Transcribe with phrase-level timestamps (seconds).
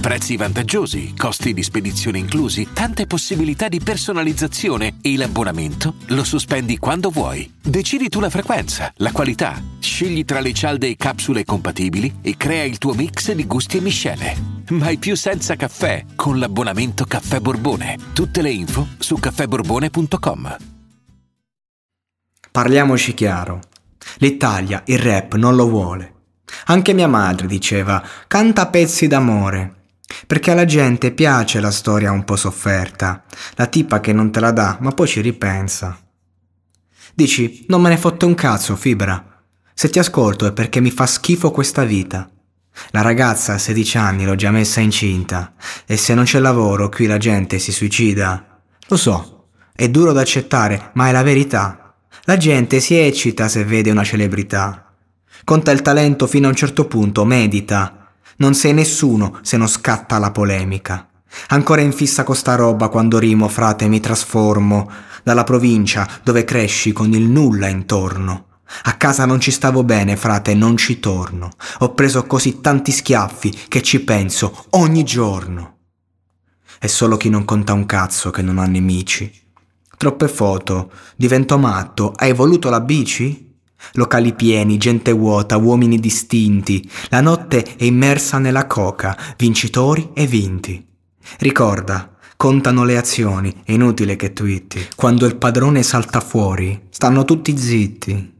[0.00, 7.10] Prezzi vantaggiosi, costi di spedizione inclusi, tante possibilità di personalizzazione e l'abbonamento lo sospendi quando
[7.10, 7.52] vuoi.
[7.60, 12.64] Decidi tu la frequenza, la qualità, scegli tra le cialde e capsule compatibili e crea
[12.64, 14.36] il tuo mix di gusti e miscele.
[14.70, 17.98] Mai più senza caffè con l'abbonamento Caffè Borbone.
[18.14, 20.56] Tutte le info su caffèborbone.com.
[22.50, 23.60] Parliamoci chiaro.
[24.16, 26.14] L'Italia il rap non lo vuole.
[26.66, 29.74] Anche mia madre diceva canta pezzi d'amore.
[30.26, 33.24] Perché alla gente piace la storia un po' sofferta,
[33.54, 35.98] la tipa che non te la dà, ma poi ci ripensa.
[37.14, 39.42] Dici, non me ne fotte un cazzo, fibra.
[39.74, 42.28] Se ti ascolto è perché mi fa schifo questa vita.
[42.90, 45.54] La ragazza a 16 anni l'ho già messa incinta
[45.86, 48.62] e se non c'è lavoro qui la gente si suicida.
[48.88, 51.94] Lo so, è duro da accettare, ma è la verità.
[52.24, 54.94] La gente si eccita se vede una celebrità.
[55.44, 57.99] Conta il talento fino a un certo punto, medita.
[58.40, 61.08] Non sei nessuno se non scatta la polemica.
[61.48, 64.90] Ancora in fissa con sta roba quando rimo, frate, mi trasformo
[65.22, 68.46] dalla provincia dove cresci con il nulla intorno.
[68.84, 71.50] A casa non ci stavo bene, frate, non ci torno.
[71.80, 75.76] Ho preso così tanti schiaffi che ci penso ogni giorno.
[76.78, 79.30] È solo chi non conta un cazzo che non ha nemici.
[79.98, 80.90] Troppe foto.
[81.14, 82.14] Divento matto.
[82.16, 83.49] Hai voluto la bici?
[83.92, 86.88] Locali pieni, gente vuota, uomini distinti.
[87.08, 90.86] La notte è immersa nella coca, vincitori e vinti.
[91.38, 94.86] Ricorda, contano le azioni, è inutile che twitti.
[94.96, 98.38] Quando il padrone salta fuori, stanno tutti zitti.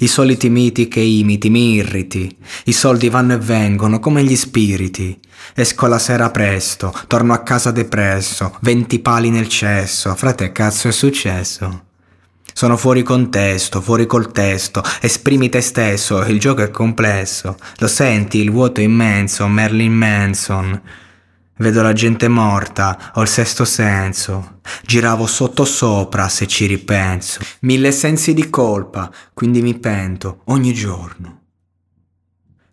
[0.00, 2.36] I soliti miti che imiti, mi irriti.
[2.64, 5.18] I soldi vanno e vengono come gli spiriti.
[5.54, 10.14] Esco la sera presto, torno a casa depresso, venti pali nel cesso.
[10.14, 11.86] Frate, cazzo è successo?
[12.58, 17.56] Sono fuori contesto, fuori col testo, esprimi te stesso, il gioco è complesso.
[17.76, 20.82] Lo senti, il vuoto immenso, Merlin Manson.
[21.58, 24.58] Vedo la gente morta, ho il sesto senso.
[24.82, 27.38] Giravo sotto sopra se ci ripenso.
[27.60, 31.42] Mille sensi di colpa, quindi mi pento ogni giorno.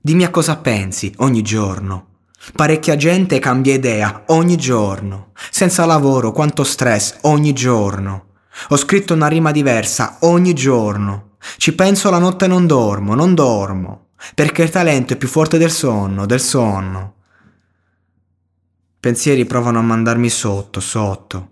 [0.02, 2.08] Dimmi a cosa pensi ogni giorno.
[2.56, 5.28] Parecchia gente cambia idea ogni giorno.
[5.52, 8.34] Senza lavoro, quanto stress ogni giorno.
[8.70, 11.38] Ho scritto una rima diversa ogni giorno.
[11.58, 14.08] Ci penso la notte e non dormo, non dormo.
[14.34, 17.14] Perché il talento è più forte del sonno, del sonno.
[19.00, 21.52] Pensieri provano a mandarmi sotto, sotto.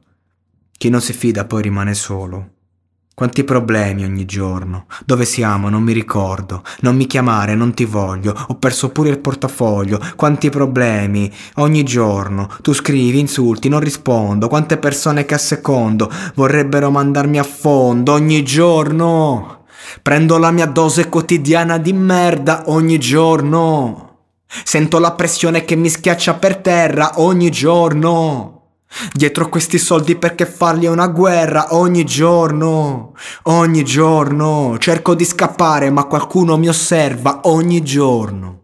[0.71, 2.49] Chi non si fida poi rimane solo.
[3.15, 4.87] Quanti problemi ogni giorno.
[5.05, 5.69] Dove siamo?
[5.69, 6.63] Non mi ricordo.
[6.79, 8.33] Non mi chiamare, non ti voglio.
[8.47, 9.99] Ho perso pure il portafoglio.
[10.15, 12.49] Quanti problemi ogni giorno.
[12.63, 14.47] Tu scrivi, insulti, non rispondo.
[14.47, 19.65] Quante persone che a secondo vorrebbero mandarmi a fondo ogni giorno.
[20.01, 24.21] Prendo la mia dose quotidiana di merda ogni giorno.
[24.63, 28.62] Sento la pressione che mi schiaccia per terra ogni giorno.
[29.13, 33.13] Dietro questi soldi perché farli è una guerra ogni giorno.
[33.43, 34.77] Ogni giorno.
[34.79, 38.62] Cerco di scappare ma qualcuno mi osserva ogni giorno.